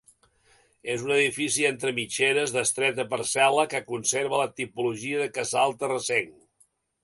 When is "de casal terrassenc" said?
5.25-6.37